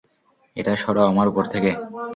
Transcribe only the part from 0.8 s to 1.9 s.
সরাও আমার ওপর থেকে।